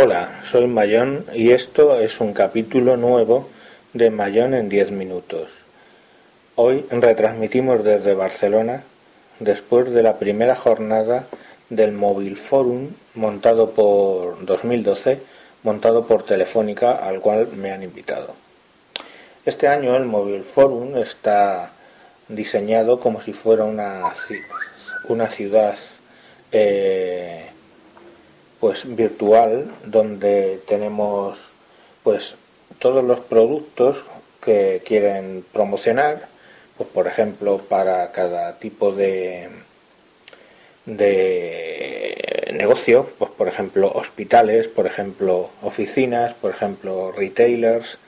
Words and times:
Hola, 0.00 0.42
soy 0.44 0.68
Mayón 0.68 1.24
y 1.34 1.50
esto 1.50 1.98
es 1.98 2.20
un 2.20 2.32
capítulo 2.32 2.96
nuevo 2.96 3.48
de 3.94 4.10
Mayón 4.10 4.54
en 4.54 4.68
10 4.68 4.92
minutos. 4.92 5.48
Hoy 6.54 6.86
retransmitimos 6.88 7.82
desde 7.82 8.14
Barcelona 8.14 8.84
después 9.40 9.90
de 9.90 10.04
la 10.04 10.16
primera 10.20 10.54
jornada 10.54 11.24
del 11.68 11.90
Mobile 11.90 12.36
Forum 12.36 12.90
montado 13.14 13.70
por 13.70 14.44
2012, 14.46 15.18
montado 15.64 16.06
por 16.06 16.24
Telefónica, 16.24 16.92
al 16.92 17.18
cual 17.18 17.48
me 17.56 17.72
han 17.72 17.82
invitado. 17.82 18.36
Este 19.44 19.66
año 19.66 19.96
el 19.96 20.04
Mobile 20.04 20.44
Forum 20.44 20.96
está 20.96 21.72
diseñado 22.28 23.00
como 23.00 23.20
si 23.20 23.32
fuera 23.32 23.64
una, 23.64 24.14
una 25.08 25.26
ciudad 25.26 25.74
eh, 26.52 27.48
pues 28.60 28.82
virtual 28.96 29.72
donde 29.84 30.60
tenemos 30.66 31.38
pues 32.02 32.34
todos 32.78 33.04
los 33.04 33.20
productos 33.20 33.96
que 34.44 34.82
quieren 34.84 35.44
promocionar 35.52 36.28
pues 36.76 36.88
por 36.90 37.06
ejemplo 37.06 37.58
para 37.58 38.12
cada 38.12 38.58
tipo 38.58 38.92
de 38.92 39.48
de 40.86 42.54
negocio 42.58 43.10
pues 43.18 43.30
por 43.32 43.48
ejemplo 43.48 43.92
hospitales 43.94 44.68
por 44.68 44.86
ejemplo 44.86 45.50
oficinas 45.62 46.34
por 46.34 46.50
ejemplo 46.52 47.12
retailers 47.12 47.98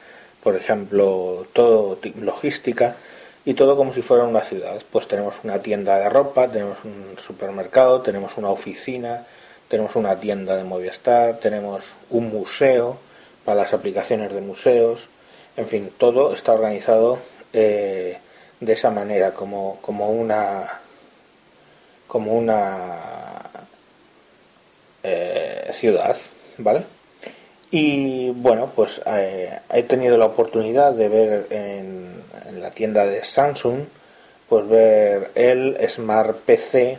por 0.42 0.56
ejemplo 0.56 1.46
todo 1.52 1.98
logística 2.20 2.96
y 3.44 3.54
todo 3.54 3.76
como 3.76 3.92
si 3.94 4.02
fuera 4.02 4.24
una 4.24 4.42
ciudad. 4.42 4.82
Pues 4.90 5.08
tenemos 5.08 5.34
una 5.44 5.60
tienda 5.60 5.98
de 5.98 6.08
ropa 6.08 6.48
tenemos 6.48 6.78
un 6.84 7.16
supermercado 7.24 8.00
tenemos 8.02 8.36
una 8.36 8.50
oficina 8.50 9.26
tenemos 9.70 9.94
una 9.94 10.18
tienda 10.18 10.56
de 10.56 10.64
Movistar, 10.64 11.36
tenemos 11.36 11.84
un 12.10 12.28
museo 12.28 12.98
para 13.44 13.62
las 13.62 13.72
aplicaciones 13.72 14.34
de 14.34 14.40
museos, 14.40 15.06
en 15.56 15.68
fin, 15.68 15.92
todo 15.96 16.34
está 16.34 16.52
organizado 16.52 17.20
eh, 17.52 18.18
de 18.58 18.72
esa 18.72 18.90
manera, 18.90 19.32
como, 19.32 19.78
como 19.80 20.10
una 20.10 20.80
como 22.08 22.34
una 22.34 22.98
eh, 25.04 25.70
ciudad, 25.72 26.16
¿vale? 26.58 26.82
Y 27.70 28.30
bueno, 28.30 28.72
pues 28.74 29.00
eh, 29.06 29.60
he 29.72 29.84
tenido 29.84 30.18
la 30.18 30.26
oportunidad 30.26 30.92
de 30.94 31.08
ver 31.08 31.46
en, 31.50 32.24
en, 32.48 32.60
la 32.60 32.72
tienda 32.72 33.06
de 33.06 33.22
Samsung, 33.22 33.84
pues 34.48 34.68
ver 34.68 35.30
el 35.36 35.78
Smart 35.88 36.36
PC, 36.38 36.98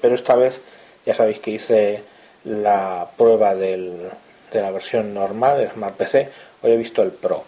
pero 0.00 0.14
esta 0.14 0.34
vez 0.34 0.62
ya 1.06 1.14
sabéis 1.14 1.40
que 1.40 1.52
hice 1.52 2.02
la 2.44 3.08
prueba 3.16 3.54
de 3.54 4.10
la 4.52 4.70
versión 4.70 5.14
normal, 5.14 5.70
Smart 5.72 5.96
PC. 5.96 6.28
Hoy 6.62 6.72
he 6.72 6.76
visto 6.76 7.02
el 7.02 7.10
Pro. 7.10 7.44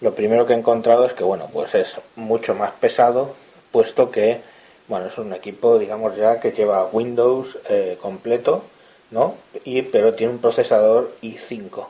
Lo 0.00 0.14
primero 0.14 0.46
que 0.46 0.52
he 0.52 0.56
encontrado 0.56 1.06
es 1.06 1.12
que, 1.12 1.24
bueno, 1.24 1.48
pues 1.52 1.74
es 1.74 2.00
mucho 2.14 2.54
más 2.54 2.70
pesado, 2.72 3.34
puesto 3.72 4.10
que, 4.10 4.40
bueno, 4.86 5.06
es 5.06 5.18
un 5.18 5.32
equipo, 5.32 5.78
digamos 5.78 6.16
ya, 6.16 6.40
que 6.40 6.52
lleva 6.52 6.86
Windows 6.86 7.58
eh, 7.68 7.98
completo, 8.00 8.62
¿no? 9.10 9.34
Y, 9.64 9.82
pero 9.82 10.14
tiene 10.14 10.34
un 10.34 10.38
procesador 10.38 11.12
i5. 11.22 11.86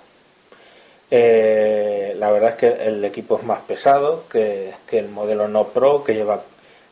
Eh, 1.11 2.15
la 2.19 2.31
verdad 2.31 2.51
es 2.51 2.57
que 2.57 2.89
el 2.89 3.05
equipo 3.05 3.39
es 3.39 3.45
más 3.45 3.61
pesado 3.61 4.25
que, 4.31 4.73
el 4.91 5.09
modelo 5.09 5.49
no 5.49 5.69
Pro 5.69 6.05
que 6.05 6.15
lleva 6.15 6.43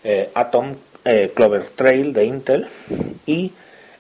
eh, 0.05 0.31
Atom 0.35 0.77
Clover 1.35 1.69
Trail 1.77 2.13
de 2.13 2.25
Intel 2.25 2.69
y 3.27 3.53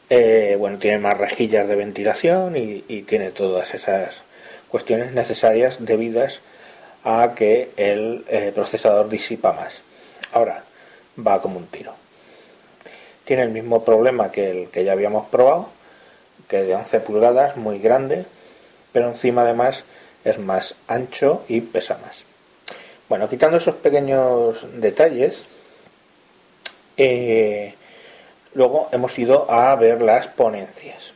eh, 0.08 0.56
bueno, 0.58 0.78
tiene 0.78 0.98
más 0.98 1.18
rejillas 1.18 1.68
de 1.68 1.76
ventilación 1.76 2.56
y, 2.56 3.02
tiene 3.02 3.30
todas 3.30 3.74
esas 3.74 4.14
cuestiones 4.68 5.12
necesarias 5.12 5.76
debidas 5.80 6.40
a 7.04 7.34
que 7.34 7.70
el 7.76 8.24
eh, 8.28 8.52
procesador 8.54 9.08
disipa 9.08 9.52
más. 9.52 9.80
Ahora, 10.33 10.64
va 11.24 11.40
como 11.40 11.58
un 11.58 11.66
tiro. 11.66 11.95
Tiene 13.24 13.42
el 13.42 13.50
mismo 13.50 13.84
problema 13.84 14.30
que 14.30 14.50
el 14.50 14.68
que 14.68 14.84
ya 14.84 14.92
habíamos 14.92 15.27
probado, 15.28 15.70
que 16.48 16.62
de 16.62 16.74
11 16.74 17.00
pulgadas, 17.00 17.56
muy 17.56 17.78
grande, 17.78 18.24
pero 18.92 19.08
encima 19.08 19.42
además 19.42 19.84
es 20.24 20.39
más 20.39 20.74
ancho 20.86 21.45
y 21.48 21.61
pesa 21.61 21.98
más. 22.05 22.18
Bueno, 23.08 23.28
quitando 23.28 23.56
esos 23.58 23.77
pequeños 23.77 24.64
detalles, 24.74 25.40
eh, 26.96 27.74
Luego 28.56 28.89
hemos 28.90 29.18
ido 29.18 29.50
a 29.50 29.74
ver 29.74 30.00
las 30.00 30.28
ponencias. 30.28 31.12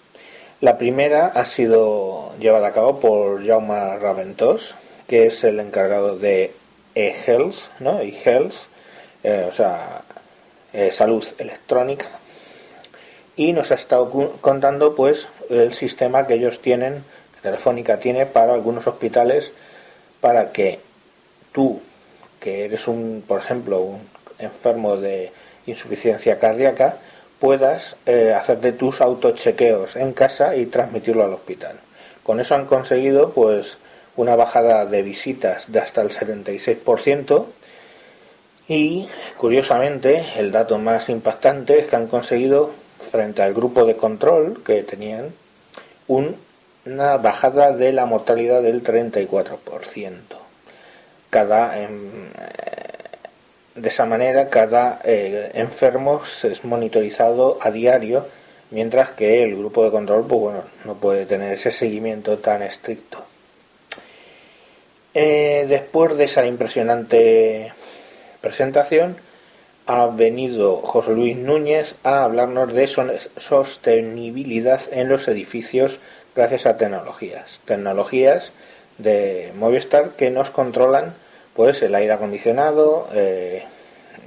La 0.61 0.77
primera 0.77 1.29
ha 1.29 1.47
sido 1.47 2.35
llevada 2.39 2.69
a 2.69 2.73
cabo 2.73 3.01
por 3.01 3.47
Jaume 3.47 3.97
Raventós, 3.97 4.75
que 5.09 5.27
es 5.27 5.43
el 5.43 5.59
encargado 5.59 6.19
de 6.19 6.53
e-health, 6.95 7.57
¿no? 7.79 7.99
E-health, 8.01 8.53
eh, 9.25 9.47
o 9.49 9.53
sea, 9.55 10.03
eh, 10.75 10.91
salud 10.93 11.25
electrónica. 11.39 12.05
Y 13.37 13.55
nos 13.55 13.71
ha 13.71 13.77
estado 13.77 14.11
contando, 14.43 14.95
pues, 14.95 15.27
el 15.49 15.73
sistema 15.73 16.27
que 16.27 16.35
ellos 16.35 16.61
tienen, 16.61 17.05
que 17.37 17.41
Telefónica 17.41 18.01
tiene 18.01 18.27
para 18.27 18.53
algunos 18.53 18.87
hospitales, 18.87 19.51
para 20.21 20.53
que 20.53 20.79
tú, 21.53 21.81
que 22.39 22.67
eres 22.67 22.87
un, 22.87 23.25
por 23.27 23.41
ejemplo, 23.41 23.81
un 23.81 24.07
enfermo 24.39 24.99
de 24.99 25.33
insuficiencia 25.65 26.39
cardíaca, 26.39 26.99
puedas 27.41 27.97
eh, 28.07 28.35
hacerte 28.39 28.73
tus 28.73 29.01
autochequeos 29.01 29.97
en 29.97 30.13
casa 30.13 30.55
y 30.55 30.67
transmitirlo 30.67 31.25
al 31.25 31.33
hospital. 31.33 31.77
Con 32.23 32.39
eso 32.39 32.55
han 32.55 32.67
conseguido 32.67 33.31
pues 33.31 33.79
una 34.17 34.37
bajada 34.37 34.85
de 34.85 35.03
visitas 35.03 35.65
de 35.73 35.81
hasta 35.81 36.03
el 36.03 36.11
76% 36.11 37.47
y 38.69 39.09
curiosamente 39.39 40.25
el 40.37 40.53
dato 40.53 40.79
más 40.79 41.09
impactante 41.09 41.81
es 41.81 41.89
que 41.89 41.97
han 41.97 42.07
conseguido 42.07 42.71
frente 43.11 43.43
al 43.43 43.55
grupo 43.55 43.85
de 43.85 43.97
control 43.97 44.63
que 44.65 44.83
tenían 44.83 45.33
una 46.07 47.17
bajada 47.17 47.73
de 47.73 47.93
la 47.93 48.05
mortalidad 48.05 48.63
del 48.63 48.85
34%. 48.85 50.13
Cada 51.31 51.81
em, 51.81 52.31
de 53.75 53.89
esa 53.89 54.05
manera, 54.05 54.49
cada 54.49 55.01
eh, 55.05 55.51
enfermo 55.55 56.23
es 56.43 56.65
monitorizado 56.65 57.59
a 57.61 57.71
diario, 57.71 58.27
mientras 58.71 59.11
que 59.11 59.43
el 59.43 59.57
grupo 59.57 59.85
de 59.85 59.91
control 59.91 60.27
pues, 60.27 60.41
bueno, 60.41 60.63
no 60.85 60.95
puede 60.95 61.27
tener 61.27 61.53
ese 61.53 61.73
seguimiento 61.73 62.39
tan 62.39 62.63
estricto. 62.63 63.25
Eh, 65.15 65.67
después 65.69 66.17
de 66.17 66.25
esa 66.25 66.47
impresionante 66.47 67.73
presentación, 68.41 69.17
ha 69.87 70.07
venido 70.07 70.77
José 70.77 71.13
Luis 71.13 71.37
Núñez 71.37 71.95
a 72.05 72.23
hablarnos 72.23 72.73
de 72.73 72.87
sostenibilidad 72.87 74.81
en 74.93 75.09
los 75.09 75.27
edificios 75.27 75.99
gracias 76.37 76.67
a 76.67 76.77
tecnologías. 76.77 77.61
Tecnologías 77.65 78.53
de 78.99 79.53
Movistar 79.57 80.11
que 80.11 80.31
nos 80.31 80.51
controlan 80.51 81.15
pues 81.55 81.83
el 81.83 81.95
aire 81.95 82.13
acondicionado 82.13 83.09
eh, 83.13 83.65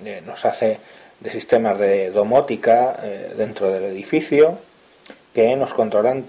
eh, 0.05 0.21
nos 0.25 0.45
hace 0.45 0.79
de 1.19 1.29
sistemas 1.29 1.79
de 1.79 2.11
domótica 2.11 2.97
eh, 3.01 3.33
dentro 3.37 3.71
del 3.71 3.83
edificio 3.83 4.57
que 5.33 5.55
nos 5.55 5.73
controlan 5.73 6.25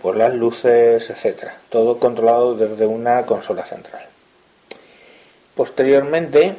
pues 0.00 0.16
las 0.16 0.32
luces, 0.32 1.10
etcétera. 1.10 1.56
Todo 1.70 1.98
controlado 1.98 2.54
desde 2.54 2.86
una 2.86 3.26
consola 3.26 3.64
central. 3.64 4.04
Posteriormente, 5.56 6.54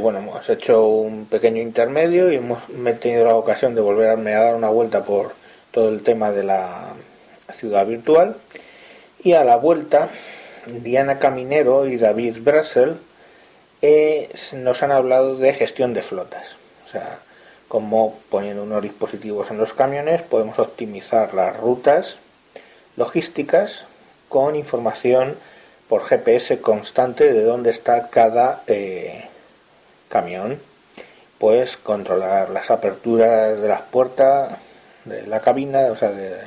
bueno, 0.00 0.20
hemos 0.20 0.48
hecho 0.48 0.86
un 0.86 1.26
pequeño 1.26 1.60
intermedio 1.60 2.30
y 2.30 2.36
hemos 2.36 2.60
tenido 3.00 3.24
la 3.24 3.34
ocasión 3.34 3.74
de 3.74 3.80
volverme 3.80 4.34
a 4.34 4.44
dar 4.44 4.54
una 4.54 4.68
vuelta 4.68 5.02
por 5.02 5.32
todo 5.72 5.88
el 5.88 6.04
tema 6.04 6.30
de 6.30 6.44
la 6.44 6.94
ciudad 7.54 7.84
virtual. 7.84 8.36
Y 9.24 9.32
a 9.32 9.42
la 9.42 9.56
vuelta 9.56 10.08
Diana 10.68 11.18
Caminero 11.18 11.86
y 11.86 11.96
David 11.96 12.38
Brassel 12.40 12.98
nos 14.52 14.82
han 14.82 14.92
hablado 14.92 15.36
de 15.36 15.54
gestión 15.54 15.94
de 15.94 16.02
flotas. 16.02 16.56
O 16.86 16.90
sea, 16.90 17.18
cómo 17.68 18.18
poniendo 18.30 18.62
unos 18.62 18.82
dispositivos 18.82 19.50
en 19.50 19.58
los 19.58 19.72
camiones 19.72 20.22
podemos 20.22 20.58
optimizar 20.58 21.34
las 21.34 21.56
rutas 21.56 22.16
logísticas 22.96 23.84
con 24.28 24.56
información 24.56 25.36
por 25.88 26.04
GPS 26.04 26.60
constante 26.60 27.32
de 27.32 27.42
dónde 27.42 27.70
está 27.70 28.08
cada 28.08 28.62
eh, 28.66 29.28
camión. 30.08 30.60
Pues 31.38 31.76
controlar 31.76 32.50
las 32.50 32.70
aperturas 32.70 33.60
de 33.60 33.68
las 33.68 33.82
puertas 33.82 34.58
de 35.04 35.26
la 35.26 35.40
cabina, 35.40 35.86
o 35.92 35.96
sea, 35.96 36.10
de 36.10 36.40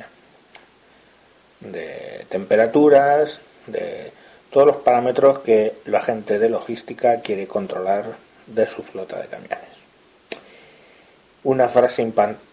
temperaturas, 2.28 3.40
de 3.66 4.12
todos 4.50 4.66
los 4.66 4.76
parámetros 4.76 5.40
que 5.40 5.74
la 5.86 6.02
gente 6.02 6.38
de 6.38 6.48
logística 6.48 7.20
quiere 7.20 7.46
controlar 7.46 8.04
de 8.46 8.66
su 8.66 8.82
flota 8.82 9.20
de 9.20 9.28
camiones. 9.28 9.58
Una 11.44 11.68
frase 11.68 12.02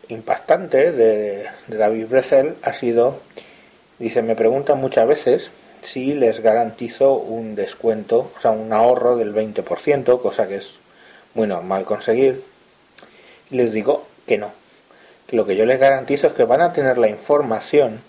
impactante 0.07 0.91
de, 0.91 1.47
David 1.67 2.07
Bressel 2.07 2.55
ha 2.63 2.73
sido 2.73 3.19
Dice, 3.99 4.21
me 4.21 4.37
preguntan 4.37 4.79
muchas 4.79 5.05
veces 5.05 5.51
si 5.81 6.13
les 6.13 6.39
garantizo 6.39 7.15
un 7.15 7.55
descuento, 7.55 8.31
o 8.35 8.39
sea, 8.39 8.51
un 8.51 8.71
ahorro 8.71 9.17
del 9.17 9.33
20%, 9.33 10.21
cosa 10.21 10.47
que 10.47 10.55
es 10.55 10.71
muy 11.33 11.47
normal 11.47 11.83
conseguir. 11.83 12.41
Y 13.51 13.57
les 13.57 13.73
digo 13.73 14.07
que 14.25 14.37
no. 14.37 14.53
Que 15.27 15.35
lo 15.35 15.45
que 15.45 15.57
yo 15.57 15.65
les 15.65 15.79
garantizo 15.79 16.27
es 16.27 16.33
que 16.33 16.45
van 16.45 16.61
a 16.61 16.71
tener 16.71 16.97
la 16.97 17.09
información 17.09 17.99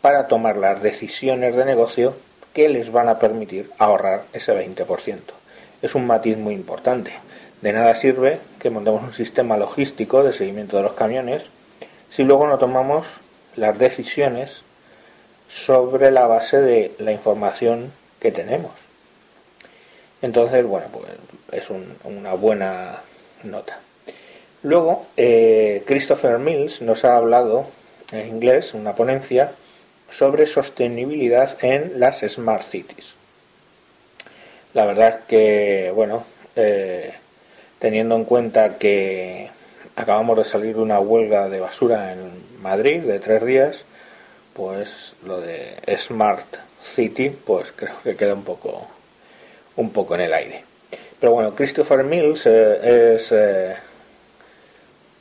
para 0.00 0.28
tomar 0.28 0.56
las 0.56 0.80
decisiones 0.82 1.56
de 1.56 1.64
negocio 1.64 2.14
que 2.54 2.68
les 2.68 2.90
van 2.90 3.08
a 3.08 3.18
permitir 3.18 3.70
ahorrar 3.78 4.22
ese 4.32 4.54
20%. 4.54 5.18
Es 5.82 5.94
un 5.94 6.06
matiz 6.06 6.38
muy 6.38 6.54
importante. 6.54 7.12
De 7.60 7.72
nada 7.72 7.94
sirve 7.94 8.38
que 8.58 8.70
montemos 8.70 9.02
un 9.02 9.12
sistema 9.12 9.56
logístico 9.56 10.22
de 10.22 10.32
seguimiento 10.32 10.76
de 10.76 10.84
los 10.84 10.94
camiones 10.94 11.42
si 12.10 12.22
luego 12.22 12.46
no 12.46 12.58
tomamos 12.58 13.06
las 13.56 13.78
decisiones 13.78 14.62
sobre 15.48 16.10
la 16.10 16.26
base 16.26 16.60
de 16.60 16.92
la 16.98 17.12
información 17.12 17.92
que 18.20 18.30
tenemos. 18.30 18.72
Entonces, 20.22 20.64
bueno, 20.64 20.86
pues 20.92 21.06
es 21.52 21.70
una 22.04 22.34
buena 22.34 23.02
nota. 23.42 23.80
Luego, 24.62 25.06
eh, 25.16 25.82
Christopher 25.86 26.38
Mills 26.38 26.80
nos 26.80 27.04
ha 27.04 27.16
hablado 27.16 27.66
en 28.12 28.28
inglés, 28.28 28.72
una 28.72 28.94
ponencia, 28.94 29.52
sobre 30.16 30.46
sostenibilidad 30.46 31.56
en 31.62 31.98
las 31.98 32.20
Smart 32.20 32.68
Cities. 32.68 33.14
La 34.72 34.86
verdad 34.86 35.20
que, 35.26 35.92
bueno, 35.94 36.24
eh, 36.56 37.14
teniendo 37.78 38.16
en 38.16 38.24
cuenta 38.24 38.78
que 38.78 39.50
acabamos 39.96 40.38
de 40.38 40.44
salir 40.44 40.76
de 40.76 40.82
una 40.82 41.00
huelga 41.00 41.48
de 41.48 41.60
basura 41.60 42.12
en 42.12 42.60
Madrid 42.60 43.02
de 43.02 43.20
tres 43.20 43.44
días, 43.44 43.84
pues 44.52 45.14
lo 45.24 45.40
de 45.40 45.76
Smart 45.98 46.46
City, 46.94 47.30
pues 47.30 47.72
creo 47.74 47.94
que 48.02 48.16
queda 48.16 48.34
un 48.34 48.44
poco, 48.44 48.86
un 49.76 49.90
poco 49.90 50.14
en 50.14 50.22
el 50.22 50.34
aire. 50.34 50.64
Pero 51.20 51.32
bueno, 51.32 51.54
Christopher 51.54 52.04
Mills 52.04 52.46
eh, 52.46 53.16
es, 53.16 53.32
eh, 53.32 53.74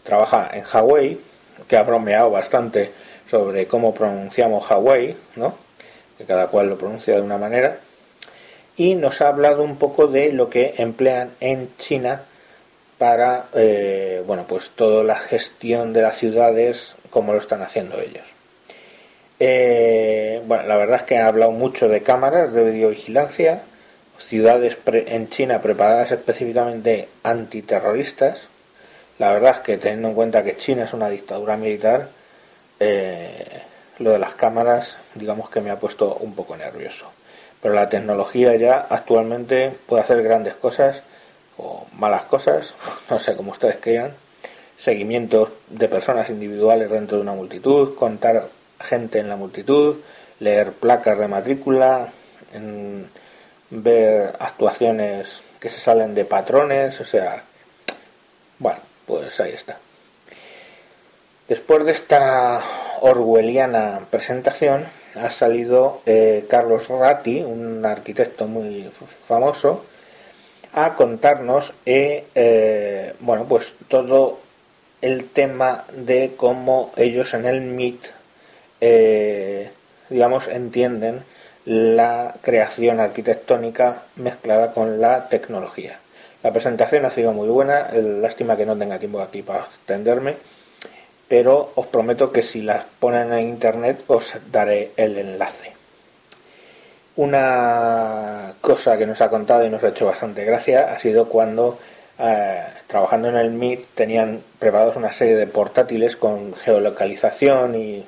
trabaja 0.04 0.50
en 0.54 0.63
Hawaii, 0.72 1.19
que 1.68 1.78
ha 1.78 1.84
bromeado 1.84 2.30
bastante 2.30 2.92
sobre 3.33 3.65
cómo 3.65 3.95
pronunciamos 3.95 4.69
Hawaii, 4.69 5.18
¿no? 5.38 5.56
que 6.19 6.24
cada 6.24 6.50
cual 6.50 6.69
lo 6.69 6.77
pronuncia 6.77 7.15
de 7.15 7.21
una 7.24 7.39
manera, 7.39 7.77
y 8.77 8.94
nos 8.94 9.21
ha 9.21 9.30
hablado 9.30 9.63
un 9.63 9.77
poco 9.77 10.06
de 10.06 10.31
lo 10.31 10.51
que 10.51 10.75
emplean 10.77 11.31
en 11.39 11.75
China 11.80 12.21
para, 13.00 13.45
eh, 13.56 14.21
bueno, 14.27 14.45
pues 14.47 14.69
toda 14.75 15.03
la 15.03 15.15
gestión 15.15 15.94
de 15.94 16.03
las 16.03 16.18
ciudades, 16.18 16.94
como 17.09 17.33
lo 17.33 17.39
están 17.39 17.63
haciendo 17.63 18.00
ellos. 18.00 18.24
Eh, 19.39 20.44
bueno, 20.45 20.68
la 20.68 20.77
verdad 20.77 20.97
es 20.97 21.03
que 21.07 21.18
ha 21.18 21.25
hablado 21.25 21.53
mucho 21.53 21.88
de 21.88 22.03
cámaras 22.03 22.53
de 22.53 22.69
videovigilancia, 22.69 23.63
ciudades 24.19 24.77
en 24.85 25.27
China 25.31 25.59
preparadas 25.59 26.12
específicamente 26.12 27.09
antiterroristas. 27.24 28.41
La 29.18 29.33
verdad 29.33 29.56
es 29.56 29.59
que 29.62 29.77
teniendo 29.80 30.09
en 30.09 30.13
cuenta 30.13 30.44
que 30.44 30.56
China 30.56 30.83
es 30.83 30.94
una 30.94 31.09
dictadura 31.09 31.57
militar, 31.57 32.09
eh, 32.85 33.62
lo 34.00 34.12
de 34.12 34.19
las 34.19 34.33
cámaras, 34.33 34.97
digamos 35.15 35.50
que 35.50 35.62
me 35.62 35.71
ha 35.71 35.80
puesto 35.80 36.15
un 36.15 36.35
poco 36.35 36.57
nervioso. 36.57 37.06
Pero 37.62 37.75
la 37.75 37.88
tecnología 37.88 38.56
ya 38.57 38.88
actualmente 38.89 39.71
puede 39.88 40.03
hacer 40.03 40.21
grandes 40.21 40.56
cosas 40.56 41.01
o 41.57 41.88
malas 41.94 42.24
cosas, 42.24 42.74
no 43.09 43.19
sé 43.19 43.35
cómo 43.35 43.51
ustedes 43.51 43.77
crean. 43.80 44.12
Seguimientos 44.77 45.50
de 45.69 45.88
personas 45.88 46.30
individuales 46.30 46.89
dentro 46.89 47.18
de 47.18 47.24
una 47.24 47.33
multitud, 47.33 47.95
contar 47.95 48.50
gente 48.81 49.19
en 49.19 49.30
la 49.30 49.38
multitud, 49.38 49.97
leer 50.39 50.74
placas 50.74 51.18
de 51.18 51.27
matrícula, 51.30 52.12
ver 53.69 54.35
actuaciones 54.39 55.41
que 55.62 55.69
se 55.69 55.80
salen 55.80 56.13
de 56.15 56.25
patrones, 56.25 57.00
o 57.00 57.06
sea, 57.06 57.44
bueno, 58.59 58.80
pues 59.06 59.39
ahí 59.39 59.53
está. 59.53 59.77
Después 61.54 61.86
de 61.86 61.92
esta 61.92 62.64
orwelliana 63.02 64.08
presentación, 64.10 64.88
ha 65.14 65.30
salido 65.30 66.02
eh, 66.08 66.48
Carlos 66.50 66.88
Ratti, 66.88 67.44
un 67.44 67.86
arquitecto 67.86 68.48
muy 68.48 68.90
famoso, 69.28 69.86
a 70.74 70.96
contarnos 70.96 71.72
eh, 71.86 72.26
eh, 72.34 73.14
bueno 73.20 73.46
pues 73.46 73.72
todo 73.88 74.40
el 75.04 75.30
tema 75.30 75.86
de 75.96 76.32
cómo 76.36 76.92
ellos 76.98 77.36
en 77.36 77.46
el 77.46 77.62
MIT 77.62 78.04
digamos, 80.10 80.48
entienden 80.48 81.22
la 81.66 82.34
creación 82.42 83.00
arquitectónica 83.00 84.06
mezclada 84.16 84.74
con 84.74 85.00
la 85.00 85.30
tecnología. 85.30 86.00
La 86.42 86.52
presentación 86.52 87.06
ha 87.06 87.12
sido 87.12 87.32
muy 87.32 87.48
buena, 87.48 87.92
lástima 87.94 88.58
que 88.58 88.66
no 88.66 88.76
tenga 88.76 88.98
tiempo 88.98 89.22
aquí 89.22 89.44
para 89.44 89.66
extenderme, 89.66 90.36
pero 91.33 91.71
os 91.74 91.88
prometo 91.88 92.31
que 92.31 92.44
si 92.44 92.62
las 92.62 92.85
ponen 93.00 93.33
en 93.33 93.50
internet 93.50 94.03
os 94.06 94.35
daré 94.51 94.91
el 94.97 95.18
enlace. 95.18 95.74
Una 97.15 98.53
cosa 98.62 99.00
que 99.00 99.07
nos 99.07 99.19
ha 99.19 99.31
contado 99.31 99.65
y 99.65 99.69
nos 99.71 99.83
ha 99.83 99.88
hecho 99.89 100.06
bastante 100.06 100.45
gracia 100.45 100.94
ha 100.94 101.00
sido 101.00 101.25
cuando 101.25 101.80
eh, 102.19 102.62
trabajando 102.85 103.30
en 103.30 103.38
el 103.38 103.50
MIT 103.50 103.95
tenían 103.95 104.41
preparados 104.59 104.95
una 104.95 105.12
serie 105.12 105.35
de 105.35 105.47
portátiles 105.47 106.15
con 106.15 106.53
geolocalización 106.53 107.75
y 107.75 108.06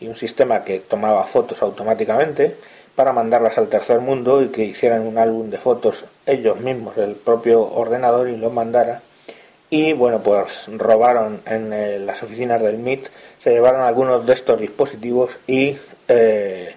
y 0.00 0.08
un 0.08 0.16
sistema 0.16 0.64
que 0.64 0.78
tomaba 0.80 1.24
fotos 1.24 1.62
automáticamente 1.62 2.56
para 2.94 3.12
mandarlas 3.12 3.58
al 3.58 3.68
tercer 3.68 4.00
mundo 4.00 4.42
y 4.42 4.48
que 4.48 4.64
hicieran 4.64 5.06
un 5.06 5.18
álbum 5.18 5.50
de 5.50 5.58
fotos 5.58 6.04
ellos 6.24 6.60
mismos, 6.60 6.96
el 6.96 7.14
propio 7.14 7.62
ordenador 7.62 8.28
y 8.28 8.36
lo 8.36 8.50
mandara. 8.50 9.02
Y 9.68 9.92
bueno, 9.92 10.20
pues 10.22 10.66
robaron 10.68 11.40
en 11.44 11.72
eh, 11.72 11.98
las 11.98 12.22
oficinas 12.22 12.62
del 12.62 12.78
MIT, 12.78 13.08
se 13.42 13.50
llevaron 13.50 13.82
algunos 13.82 14.24
de 14.24 14.32
estos 14.32 14.60
dispositivos 14.60 15.32
y 15.46 15.76
eh, 16.06 16.76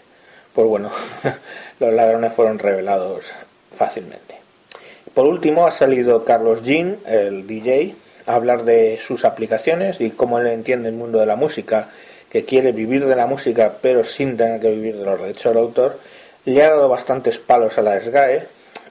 pues 0.53 0.67
bueno, 0.67 0.91
los 1.79 1.93
ladrones 1.93 2.33
fueron 2.33 2.57
revelados 2.57 3.25
fácilmente. 3.77 4.35
Por 5.13 5.27
último 5.27 5.67
ha 5.67 5.71
salido 5.71 6.25
Carlos 6.25 6.63
Jean, 6.63 6.97
el 7.05 7.45
DJ, 7.45 7.95
a 8.25 8.35
hablar 8.35 8.63
de 8.63 8.99
sus 9.05 9.23
aplicaciones 9.23 10.01
y 10.01 10.11
cómo 10.11 10.39
él 10.39 10.47
entiende 10.47 10.89
el 10.89 10.95
mundo 10.95 11.19
de 11.19 11.25
la 11.25 11.35
música 11.35 11.89
que 12.31 12.45
quiere 12.45 12.71
vivir 12.71 13.05
de 13.05 13.15
la 13.15 13.25
música 13.25 13.73
pero 13.81 14.03
sin 14.03 14.37
tener 14.37 14.61
que 14.61 14.69
vivir 14.69 14.97
de 14.97 15.05
los 15.05 15.19
derechos 15.19 15.53
del 15.53 15.63
autor, 15.63 15.99
le 16.45 16.63
ha 16.63 16.69
dado 16.69 16.89
bastantes 16.89 17.37
palos 17.37 17.77
a 17.77 17.81
la 17.81 17.99
SGAE 17.99 18.47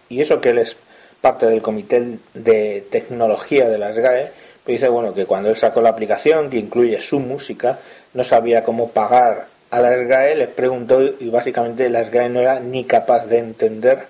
y 0.09 0.21
eso 0.21 0.41
que 0.41 0.51
él 0.51 0.59
es 0.59 0.77
parte 1.21 1.47
del 1.47 1.63
comité 1.63 2.19
de 2.35 2.85
tecnología 2.91 3.69
de 3.69 3.79
la 3.79 3.93
SGAE, 3.93 4.31
pues 4.65 4.81
dice 4.81 4.89
bueno 4.89 5.15
que 5.15 5.27
cuando 5.27 5.51
él 5.51 5.57
sacó 5.57 5.81
la 5.81 5.91
aplicación 5.91 6.51
que 6.51 6.59
incluye 6.59 7.01
su 7.01 7.19
música, 7.19 7.79
no 8.15 8.25
sabía 8.25 8.63
cómo 8.63 8.91
pagar 8.91 9.47
a 9.71 9.81
la 9.81 9.93
SGAE, 9.97 10.37
les 10.37 10.49
preguntó 10.49 11.03
y 11.03 11.29
básicamente 11.31 11.91
la 11.91 12.05
SGAE 12.05 12.29
no 12.29 12.41
era 12.41 12.61
ni 12.61 12.85
capaz 12.85 13.27
de 13.27 13.39
entender 13.39 14.07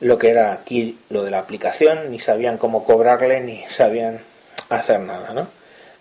lo 0.00 0.18
que 0.18 0.30
era 0.30 0.52
aquí 0.52 0.98
lo 1.10 1.24
de 1.24 1.30
la 1.30 1.38
aplicación, 1.38 2.10
ni 2.10 2.20
sabían 2.20 2.58
cómo 2.58 2.84
cobrarle, 2.84 3.40
ni 3.40 3.64
sabían 3.68 4.20
hacer 4.68 5.00
nada, 5.00 5.32
¿no? 5.32 5.48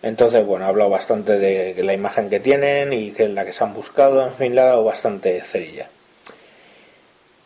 Entonces, 0.04 0.46
bueno, 0.46 0.66
ha 0.66 0.68
hablado 0.68 0.92
bastante 0.92 1.40
de 1.40 1.84
la 1.84 1.94
imagen 1.94 2.30
que 2.30 2.40
tienen 2.40 2.94
y 2.94 3.12
que 3.12 3.28
la 3.28 3.44
que 3.46 3.54
se 3.54 3.64
han 3.64 3.74
buscado, 3.74 4.24
en 4.24 4.34
fin, 4.36 4.54
le 4.54 4.62
ha 4.62 4.66
dado 4.66 4.84
bastante 4.84 5.42
cerilla. 5.42 5.88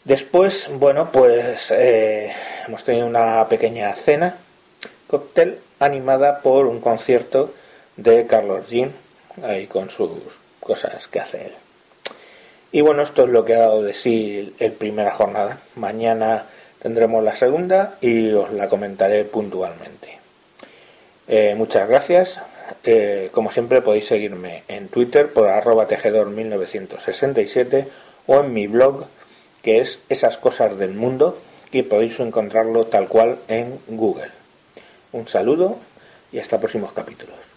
Después, 0.03 0.67
bueno, 0.73 1.11
pues 1.11 1.69
eh, 1.69 2.33
hemos 2.67 2.83
tenido 2.83 3.07
una 3.07 3.47
pequeña 3.47 3.93
cena, 3.93 4.37
cóctel, 5.07 5.59
animada 5.79 6.39
por 6.39 6.65
un 6.65 6.79
concierto 6.79 7.53
de 7.97 8.25
Carlos 8.27 8.69
Jean, 8.69 8.91
ahí 9.43 9.67
con 9.67 9.89
sus 9.89 10.09
cosas 10.59 11.07
que 11.07 11.19
hace 11.19 11.47
él. 11.47 11.53
Y 12.71 12.81
bueno, 12.81 13.03
esto 13.03 13.23
es 13.23 13.29
lo 13.29 13.43
que 13.43 13.55
ha 13.55 13.59
dado 13.59 13.83
de 13.83 13.93
sí 13.93 14.55
el 14.59 14.71
primera 14.71 15.11
jornada. 15.11 15.59
Mañana 15.75 16.45
tendremos 16.81 17.23
la 17.23 17.35
segunda 17.35 17.95
y 17.99 18.31
os 18.31 18.51
la 18.53 18.69
comentaré 18.69 19.25
puntualmente. 19.25 20.19
Eh, 21.27 21.53
muchas 21.57 21.89
gracias. 21.89 22.39
Eh, 22.85 23.29
como 23.33 23.51
siempre 23.51 23.81
podéis 23.81 24.05
seguirme 24.05 24.63
en 24.67 24.87
Twitter 24.87 25.31
por 25.31 25.49
arroba 25.49 25.87
tejedor1967 25.87 27.87
o 28.27 28.39
en 28.39 28.53
mi 28.53 28.67
blog 28.67 29.05
que 29.61 29.79
es 29.79 29.99
esas 30.09 30.37
cosas 30.37 30.77
del 30.77 30.93
mundo 30.93 31.37
y 31.71 31.83
podéis 31.83 32.19
encontrarlo 32.19 32.85
tal 32.85 33.07
cual 33.07 33.39
en 33.47 33.79
Google. 33.87 34.29
Un 35.11 35.27
saludo 35.27 35.77
y 36.31 36.39
hasta 36.39 36.59
próximos 36.59 36.93
capítulos. 36.93 37.50